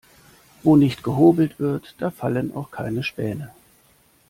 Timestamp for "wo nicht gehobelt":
0.63-1.59